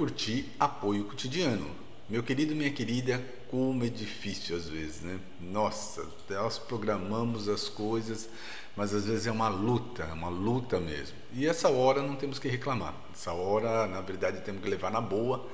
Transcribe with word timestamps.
curtir 0.00 0.46
apoio 0.58 1.04
cotidiano. 1.04 1.70
Meu 2.08 2.22
querido, 2.22 2.56
minha 2.56 2.70
querida, 2.70 3.22
como 3.50 3.84
é 3.84 3.88
difícil 3.90 4.56
às 4.56 4.66
vezes, 4.66 5.02
né? 5.02 5.20
Nossa, 5.38 6.08
nós 6.30 6.58
programamos 6.58 7.50
as 7.50 7.68
coisas, 7.68 8.26
mas 8.74 8.94
às 8.94 9.04
vezes 9.04 9.26
é 9.26 9.30
uma 9.30 9.50
luta, 9.50 10.04
é 10.04 10.12
uma 10.14 10.30
luta 10.30 10.80
mesmo. 10.80 11.18
E 11.34 11.46
essa 11.46 11.68
hora 11.68 12.00
não 12.00 12.16
temos 12.16 12.38
que 12.38 12.48
reclamar. 12.48 12.94
Essa 13.12 13.34
hora, 13.34 13.86
na 13.88 14.00
verdade, 14.00 14.40
temos 14.40 14.62
que 14.62 14.70
levar 14.70 14.90
na 14.90 15.02
boa, 15.02 15.46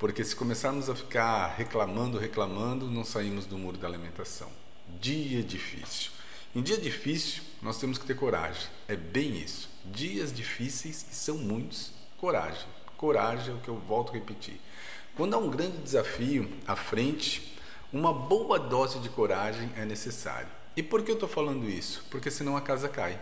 porque 0.00 0.24
se 0.24 0.34
começarmos 0.34 0.90
a 0.90 0.96
ficar 0.96 1.54
reclamando, 1.56 2.18
reclamando, 2.18 2.90
não 2.90 3.04
saímos 3.04 3.46
do 3.46 3.56
muro 3.56 3.78
da 3.78 3.86
alimentação. 3.86 4.50
Dia 5.00 5.44
difícil. 5.44 6.10
Em 6.56 6.60
dia 6.60 6.76
difícil, 6.76 7.44
nós 7.62 7.78
temos 7.78 7.98
que 7.98 8.04
ter 8.04 8.16
coragem. 8.16 8.66
É 8.88 8.96
bem 8.96 9.36
isso. 9.36 9.70
Dias 9.84 10.32
difíceis, 10.32 11.06
e 11.08 11.14
são 11.14 11.38
muitos, 11.38 11.92
coragem. 12.18 12.66
Coragem 13.02 13.52
é 13.52 13.56
o 13.56 13.58
que 13.58 13.68
eu 13.68 13.74
volto 13.74 14.10
a 14.10 14.12
repetir. 14.12 14.60
Quando 15.16 15.34
há 15.34 15.36
um 15.36 15.50
grande 15.50 15.76
desafio 15.78 16.48
à 16.64 16.76
frente, 16.76 17.52
uma 17.92 18.14
boa 18.14 18.60
dose 18.60 19.00
de 19.00 19.08
coragem 19.08 19.68
é 19.76 19.84
necessária. 19.84 20.46
E 20.76 20.84
por 20.84 21.02
que 21.02 21.10
eu 21.10 21.16
estou 21.16 21.28
falando 21.28 21.68
isso? 21.68 22.04
Porque 22.12 22.30
senão 22.30 22.56
a 22.56 22.60
casa 22.60 22.88
cai. 22.88 23.18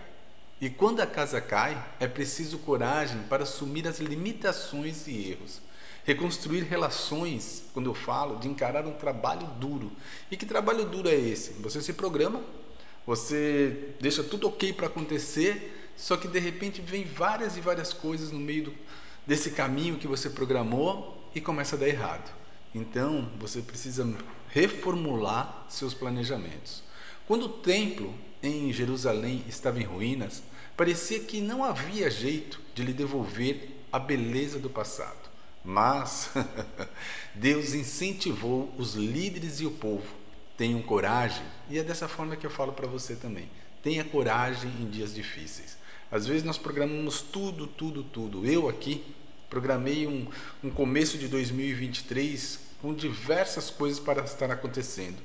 E 0.61 0.69
quando 0.69 1.01
a 1.01 1.07
casa 1.07 1.41
cai, 1.41 1.83
é 1.98 2.07
preciso 2.07 2.59
coragem 2.59 3.23
para 3.23 3.45
assumir 3.45 3.88
as 3.88 4.01
limitações 4.01 5.07
e 5.07 5.30
erros. 5.30 5.62
Reconstruir 6.05 6.65
relações, 6.65 7.65
quando 7.73 7.88
eu 7.88 7.95
falo, 7.95 8.38
de 8.38 8.49
encarar 8.49 8.85
um 8.87 8.93
trabalho 8.93 9.47
duro. 9.59 9.91
E 10.30 10.37
que 10.37 10.45
trabalho 10.45 10.85
duro 10.85 11.09
é 11.09 11.15
esse? 11.15 11.52
Você 11.55 11.80
se 11.80 11.95
programa, 11.95 12.43
você 13.07 13.95
deixa 13.99 14.23
tudo 14.23 14.47
ok 14.47 14.74
para 14.74 14.88
acontecer, 14.88 15.91
só 15.97 16.19
que 16.19 16.29
de 16.29 16.38
repente 16.38 16.83
vem 16.83 17.05
várias 17.05 17.57
e 17.57 17.62
várias 17.62 17.95
coisas 17.95 18.30
no 18.30 18.38
meio 18.38 18.65
do, 18.65 18.74
desse 19.30 19.52
caminho 19.52 19.97
que 19.97 20.09
você 20.09 20.29
programou 20.29 21.30
e 21.33 21.41
começa 21.41 21.77
a 21.77 21.79
dar 21.79 21.87
errado. 21.87 22.34
Então, 22.75 23.30
você 23.38 23.62
precisa 23.62 24.05
reformular 24.48 25.66
seus 25.68 25.95
planejamentos. 25.95 26.82
Quando 27.29 27.45
o 27.45 27.49
templo 27.49 28.13
em 28.43 28.73
Jerusalém 28.73 29.45
estava 29.49 29.79
em 29.79 29.85
ruínas, 29.85 30.43
parecia 30.77 31.21
que 31.21 31.41
não 31.41 31.63
havia 31.63 32.10
jeito 32.10 32.60
de 32.74 32.82
lhe 32.82 32.93
devolver 32.93 33.71
a 33.93 34.01
beleza 34.01 34.59
do 34.59 34.69
passado. 34.69 35.30
Mas 35.65 36.30
Deus 37.32 37.73
incentivou 37.73 38.74
os 38.76 38.97
líderes 38.97 39.60
e 39.60 39.65
o 39.65 39.71
povo. 39.71 40.13
Tenham 40.57 40.82
coragem, 40.82 41.45
e 41.71 41.79
é 41.79 41.85
dessa 41.85 42.09
forma 42.09 42.35
que 42.35 42.45
eu 42.45 42.51
falo 42.51 42.73
para 42.73 42.88
você 42.88 43.15
também. 43.15 43.49
Tenha 43.80 44.02
coragem 44.02 44.73
em 44.80 44.91
dias 44.91 45.15
difíceis. 45.15 45.79
Às 46.10 46.26
vezes 46.26 46.43
nós 46.43 46.59
programamos 46.59 47.23
tudo, 47.23 47.69
tudo, 47.69 48.02
tudo. 48.02 48.45
Eu 48.45 48.69
aqui 48.69 49.04
Programei 49.51 50.06
um, 50.06 50.29
um 50.62 50.70
começo 50.70 51.18
de 51.18 51.26
2023 51.26 52.60
com 52.80 52.95
diversas 52.95 53.68
coisas 53.68 53.98
para 53.98 54.23
estar 54.23 54.48
acontecendo. 54.48 55.18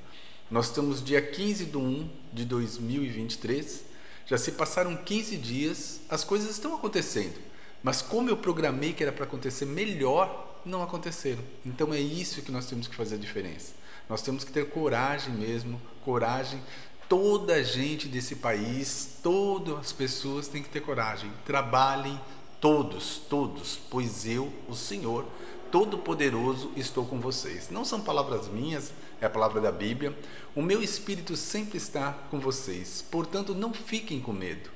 Nós 0.49 0.65
estamos 0.65 1.03
dia 1.03 1.21
15 1.21 1.65
de 1.65 1.77
1 1.77 2.09
de 2.33 2.43
2023, 2.43 3.83
já 4.25 4.37
se 4.37 4.53
passaram 4.53 4.95
15 4.95 5.37
dias, 5.37 6.01
as 6.09 6.23
coisas 6.23 6.49
estão 6.49 6.73
acontecendo, 6.73 7.35
mas 7.83 8.01
como 8.01 8.29
eu 8.29 8.37
programei 8.37 8.93
que 8.93 9.03
era 9.03 9.11
para 9.11 9.25
acontecer 9.25 9.65
melhor, 9.65 10.59
não 10.65 10.81
aconteceram. 10.81 11.43
Então 11.63 11.93
é 11.93 11.99
isso 11.99 12.41
que 12.41 12.51
nós 12.51 12.65
temos 12.65 12.87
que 12.87 12.95
fazer 12.95 13.15
a 13.15 13.19
diferença. 13.19 13.73
Nós 14.09 14.23
temos 14.23 14.43
que 14.43 14.51
ter 14.51 14.69
coragem 14.69 15.33
mesmo, 15.35 15.79
coragem. 16.03 16.59
Toda 17.07 17.53
a 17.53 17.63
gente 17.63 18.07
desse 18.07 18.37
país, 18.37 19.19
todas 19.21 19.77
as 19.77 19.91
pessoas 19.91 20.47
têm 20.47 20.63
que 20.63 20.69
ter 20.69 20.81
coragem. 20.81 21.31
Trabalhem, 21.45 22.19
Todos, 22.66 23.21
todos, 23.30 23.80
pois 23.91 24.25
eu, 24.25 24.52
o 24.67 24.73
Senhor, 24.73 25.23
Todo-Poderoso, 25.71 26.72
estou 26.75 27.05
com 27.05 27.19
vocês. 27.19 27.69
Não 27.69 27.85
são 27.85 28.02
palavras 28.02 28.47
minhas, 28.47 28.91
é 29.22 29.27
a 29.27 29.30
palavra 29.30 29.61
da 29.61 29.72
Bíblia. 29.72 30.17
O 30.55 30.63
meu 30.63 30.81
espírito 30.81 31.35
sempre 31.35 31.77
está 31.77 32.11
com 32.31 32.39
vocês, 32.39 33.05
portanto, 33.11 33.53
não 33.53 33.72
fiquem 33.72 34.19
com 34.19 34.34
medo. 34.34 34.72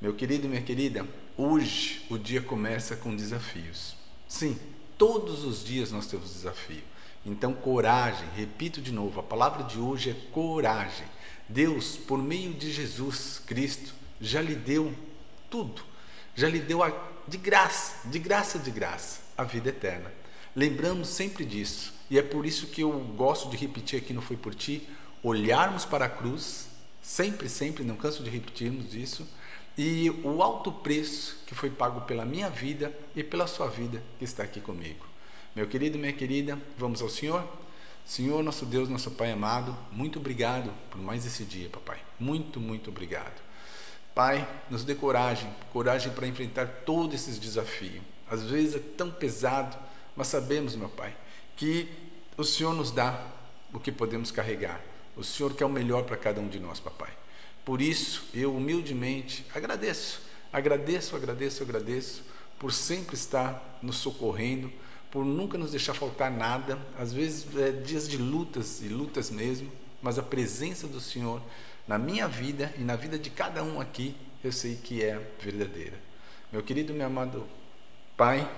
Meu 0.00 0.14
querido 0.14 0.46
e 0.46 0.48
minha 0.48 0.62
querida, 0.62 1.06
hoje 1.36 2.06
o 2.08 2.16
dia 2.16 2.40
começa 2.40 2.96
com 2.96 3.14
desafios. 3.14 3.94
Sim, 4.26 4.58
todos 4.96 5.44
os 5.44 5.62
dias 5.62 5.92
nós 5.92 6.06
temos 6.06 6.32
desafio. 6.32 6.82
Então, 7.26 7.52
coragem, 7.52 8.26
repito 8.34 8.80
de 8.80 8.92
novo, 8.92 9.20
a 9.20 9.22
palavra 9.22 9.64
de 9.64 9.78
hoje 9.78 10.08
é 10.08 10.16
coragem. 10.32 11.06
Deus, 11.46 11.98
por 11.98 12.16
meio 12.16 12.54
de 12.54 12.72
Jesus 12.72 13.42
Cristo, 13.44 13.92
já 14.18 14.40
lhe 14.40 14.54
deu 14.54 14.94
tudo 15.50 15.89
já 16.34 16.48
lhe 16.48 16.58
deu 16.58 16.82
a, 16.82 16.92
de 17.26 17.36
graça, 17.36 18.08
de 18.08 18.18
graça, 18.18 18.58
de 18.58 18.70
graça, 18.70 19.20
a 19.36 19.44
vida 19.44 19.68
eterna. 19.68 20.10
Lembramos 20.54 21.08
sempre 21.08 21.44
disso, 21.44 21.92
e 22.10 22.18
é 22.18 22.22
por 22.22 22.44
isso 22.44 22.66
que 22.68 22.82
eu 22.82 22.90
gosto 23.16 23.48
de 23.50 23.56
repetir 23.56 23.98
aqui 23.98 24.12
no 24.12 24.20
Foi 24.20 24.36
Por 24.36 24.54
Ti, 24.54 24.88
olharmos 25.22 25.84
para 25.84 26.06
a 26.06 26.08
cruz, 26.08 26.68
sempre, 27.00 27.48
sempre, 27.48 27.84
não 27.84 27.96
canso 27.96 28.22
de 28.22 28.30
repetirmos 28.30 28.94
isso, 28.94 29.26
e 29.78 30.10
o 30.24 30.42
alto 30.42 30.72
preço 30.72 31.38
que 31.46 31.54
foi 31.54 31.70
pago 31.70 32.02
pela 32.02 32.24
minha 32.24 32.50
vida 32.50 32.92
e 33.14 33.22
pela 33.22 33.46
sua 33.46 33.68
vida 33.68 34.02
que 34.18 34.24
está 34.24 34.42
aqui 34.42 34.60
comigo. 34.60 35.06
Meu 35.54 35.66
querido 35.66 35.98
minha 35.98 36.12
querida, 36.12 36.58
vamos 36.76 37.00
ao 37.00 37.08
Senhor? 37.08 37.46
Senhor, 38.04 38.42
nosso 38.42 38.66
Deus, 38.66 38.88
nosso 38.88 39.10
Pai 39.12 39.30
amado, 39.30 39.76
muito 39.92 40.18
obrigado 40.18 40.72
por 40.90 41.00
mais 41.00 41.24
esse 41.24 41.44
dia, 41.44 41.68
papai. 41.68 41.98
Muito, 42.18 42.58
muito 42.58 42.90
obrigado. 42.90 43.40
Pai, 44.14 44.48
nos 44.68 44.84
dê 44.84 44.94
coragem, 44.94 45.50
coragem 45.72 46.12
para 46.12 46.26
enfrentar 46.26 46.66
todos 46.84 47.14
esses 47.14 47.38
desafios. 47.38 48.02
Às 48.30 48.42
vezes 48.44 48.76
é 48.76 48.78
tão 48.78 49.10
pesado, 49.10 49.76
mas 50.16 50.28
sabemos, 50.28 50.76
meu 50.76 50.88
Pai, 50.88 51.16
que 51.56 51.88
o 52.36 52.44
Senhor 52.44 52.74
nos 52.74 52.90
dá 52.90 53.22
o 53.72 53.78
que 53.78 53.92
podemos 53.92 54.30
carregar. 54.30 54.80
O 55.16 55.24
Senhor 55.24 55.54
quer 55.54 55.64
o 55.64 55.68
melhor 55.68 56.04
para 56.04 56.16
cada 56.16 56.40
um 56.40 56.48
de 56.48 56.58
nós, 56.58 56.80
papai. 56.80 57.10
Por 57.64 57.80
isso, 57.80 58.24
eu 58.32 58.54
humildemente 58.54 59.44
agradeço, 59.54 60.22
agradeço, 60.52 61.14
agradeço, 61.14 61.62
agradeço 61.62 62.22
por 62.58 62.72
sempre 62.72 63.14
estar 63.14 63.78
nos 63.82 63.96
socorrendo, 63.96 64.72
por 65.10 65.24
nunca 65.24 65.58
nos 65.58 65.72
deixar 65.72 65.94
faltar 65.94 66.30
nada. 66.30 66.78
Às 66.98 67.12
vezes 67.12 67.46
é 67.56 67.70
dias 67.70 68.08
de 68.08 68.16
lutas 68.16 68.80
e 68.80 68.88
lutas 68.88 69.30
mesmo, 69.30 69.70
mas 70.00 70.18
a 70.18 70.22
presença 70.22 70.86
do 70.86 71.00
Senhor 71.00 71.42
na 71.90 71.98
minha 71.98 72.28
vida 72.28 72.72
e 72.78 72.82
na 72.82 72.94
vida 72.94 73.18
de 73.18 73.30
cada 73.30 73.64
um 73.64 73.80
aqui, 73.80 74.16
eu 74.44 74.52
sei 74.52 74.76
que 74.76 75.02
é 75.02 75.20
verdadeira. 75.40 75.98
Meu 76.52 76.62
querido, 76.62 76.94
meu 76.94 77.04
amado 77.04 77.44
Pai, 78.16 78.48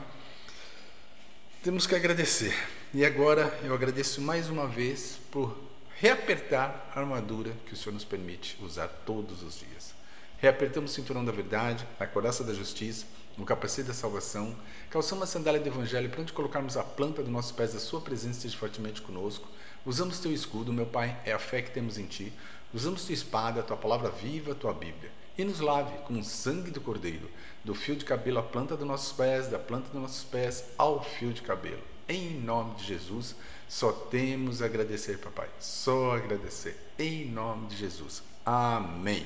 temos 1.62 1.86
que 1.86 1.94
agradecer. 1.94 2.54
E 2.92 3.06
agora 3.06 3.58
eu 3.64 3.72
agradeço 3.72 4.20
mais 4.20 4.50
uma 4.50 4.68
vez 4.68 5.18
por 5.30 5.58
reapertar 5.96 6.90
a 6.94 7.00
armadura 7.00 7.56
que 7.64 7.72
o 7.72 7.76
Senhor 7.76 7.94
nos 7.94 8.04
permite 8.04 8.58
usar 8.60 8.88
todos 9.06 9.42
os 9.42 9.58
dias. 9.58 9.94
Reapertamos 10.36 10.90
o 10.90 10.94
cinturão 10.94 11.24
da 11.24 11.32
verdade, 11.32 11.88
a 11.98 12.06
coraça 12.06 12.44
da 12.44 12.52
justiça, 12.52 13.06
o 13.38 13.46
capacete 13.46 13.88
da 13.88 13.94
salvação, 13.94 14.54
calçamos 14.90 15.24
a 15.24 15.26
sandália 15.26 15.58
do 15.58 15.68
evangelho 15.70 16.10
para 16.10 16.20
onde 16.20 16.34
colocarmos 16.34 16.76
a 16.76 16.84
planta 16.84 17.22
dos 17.22 17.32
nossos 17.32 17.52
pés, 17.52 17.74
a 17.74 17.80
sua 17.80 18.02
presença 18.02 18.36
esteja 18.36 18.58
fortemente 18.58 19.00
conosco. 19.00 19.48
Usamos 19.86 20.20
teu 20.20 20.30
escudo, 20.30 20.70
meu 20.70 20.84
Pai, 20.84 21.18
é 21.24 21.32
a 21.32 21.38
fé 21.38 21.62
que 21.62 21.70
temos 21.70 21.96
em 21.96 22.04
ti. 22.04 22.30
Usamos 22.74 23.04
tua 23.04 23.14
espada, 23.14 23.62
tua 23.62 23.76
palavra 23.76 24.10
viva, 24.10 24.54
tua 24.54 24.72
Bíblia, 24.72 25.10
e 25.36 25.44
nos 25.44 25.60
lave 25.60 25.96
com 26.06 26.18
o 26.18 26.24
sangue 26.24 26.70
do 26.70 26.80
Cordeiro, 26.80 27.28
do 27.64 27.74
fio 27.74 27.94
de 27.96 28.04
cabelo 28.04 28.38
à 28.38 28.42
planta 28.42 28.76
dos 28.76 28.86
nossos 28.86 29.12
pés, 29.12 29.48
da 29.48 29.58
planta 29.58 29.88
dos 29.90 30.00
nossos 30.00 30.24
pés 30.24 30.64
ao 30.78 31.02
fio 31.02 31.32
de 31.32 31.42
cabelo. 31.42 31.82
Em 32.08 32.34
nome 32.40 32.74
de 32.76 32.84
Jesus, 32.84 33.36
só 33.68 33.92
temos 33.92 34.60
a 34.60 34.66
agradecer, 34.66 35.18
papai. 35.18 35.48
Só 35.60 36.16
agradecer. 36.16 36.76
Em 36.98 37.26
nome 37.26 37.68
de 37.68 37.76
Jesus. 37.76 38.22
Amém. 38.44 39.24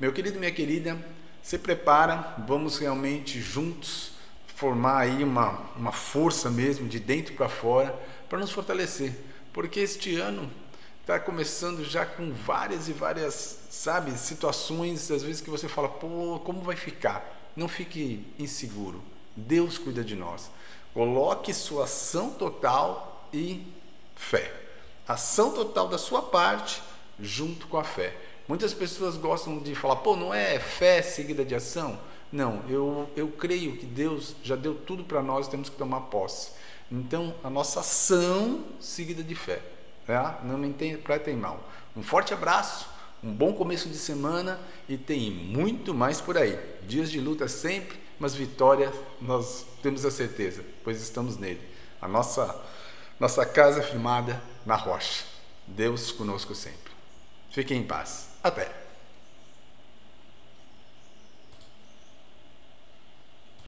Meu 0.00 0.12
querido, 0.12 0.38
minha 0.38 0.52
querida, 0.52 0.98
se 1.42 1.58
prepara, 1.58 2.34
vamos 2.46 2.78
realmente 2.78 3.40
juntos 3.40 4.12
formar 4.58 4.98
aí 4.98 5.22
uma, 5.22 5.50
uma 5.76 5.92
força 5.92 6.50
mesmo 6.50 6.88
de 6.88 6.98
dentro 6.98 7.34
para 7.34 7.48
fora 7.48 7.96
para 8.28 8.38
nos 8.38 8.50
fortalecer. 8.50 9.14
Porque 9.52 9.80
este 9.80 10.16
ano 10.16 10.50
está 11.08 11.18
começando 11.18 11.82
já 11.86 12.04
com 12.04 12.30
várias 12.34 12.86
e 12.86 12.92
várias, 12.92 13.60
sabe, 13.70 14.10
situações, 14.10 15.10
às 15.10 15.22
vezes 15.22 15.40
que 15.40 15.48
você 15.48 15.66
fala, 15.66 15.88
pô, 15.88 16.38
como 16.44 16.60
vai 16.60 16.76
ficar? 16.76 17.50
Não 17.56 17.66
fique 17.66 18.26
inseguro. 18.38 19.02
Deus 19.34 19.78
cuida 19.78 20.04
de 20.04 20.14
nós. 20.14 20.50
Coloque 20.92 21.54
sua 21.54 21.84
ação 21.84 22.32
total 22.32 23.26
e 23.32 23.66
fé. 24.14 24.52
Ação 25.08 25.54
total 25.54 25.88
da 25.88 25.96
sua 25.96 26.20
parte 26.20 26.82
junto 27.18 27.68
com 27.68 27.78
a 27.78 27.84
fé. 27.84 28.14
Muitas 28.46 28.74
pessoas 28.74 29.16
gostam 29.16 29.60
de 29.60 29.74
falar, 29.74 29.96
pô, 29.96 30.14
não 30.14 30.34
é 30.34 30.58
fé 30.58 31.00
seguida 31.00 31.42
de 31.42 31.54
ação? 31.54 31.98
Não, 32.30 32.62
eu, 32.68 33.08
eu 33.16 33.28
creio 33.28 33.78
que 33.78 33.86
Deus 33.86 34.36
já 34.42 34.56
deu 34.56 34.74
tudo 34.74 35.04
para 35.04 35.22
nós, 35.22 35.48
temos 35.48 35.70
que 35.70 35.76
tomar 35.76 36.02
posse. 36.02 36.50
Então, 36.92 37.34
a 37.42 37.48
nossa 37.48 37.80
ação 37.80 38.62
seguida 38.78 39.22
de 39.22 39.34
fé. 39.34 39.77
Tá? 40.08 40.40
Não 40.42 40.56
me 40.56 40.66
interpretem 40.66 41.36
mal. 41.36 41.68
Um 41.94 42.02
forte 42.02 42.32
abraço, 42.32 42.88
um 43.22 43.30
bom 43.30 43.52
começo 43.52 43.90
de 43.90 43.98
semana 43.98 44.58
e 44.88 44.96
tem 44.96 45.30
muito 45.30 45.92
mais 45.92 46.18
por 46.18 46.38
aí. 46.38 46.58
Dias 46.84 47.10
de 47.10 47.20
luta 47.20 47.46
sempre, 47.46 48.00
mas 48.18 48.34
vitória 48.34 48.90
nós 49.20 49.66
temos 49.82 50.06
a 50.06 50.10
certeza, 50.10 50.64
pois 50.82 51.02
estamos 51.02 51.36
nele. 51.36 51.60
A 52.00 52.08
nossa, 52.08 52.58
nossa 53.20 53.44
casa 53.44 53.80
é 53.80 53.82
firmada 53.82 54.42
na 54.64 54.76
rocha. 54.76 55.24
Deus 55.66 56.10
conosco 56.10 56.54
sempre. 56.54 56.90
Fiquem 57.50 57.82
em 57.82 57.86
paz. 57.86 58.30
Até! 58.42 58.87